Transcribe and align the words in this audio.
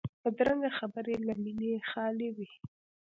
بدرنګه 0.21 0.69
خبرې 0.79 1.15
له 1.27 1.33
مینې 1.43 1.71
خالي 1.89 2.29
وي 2.35 2.49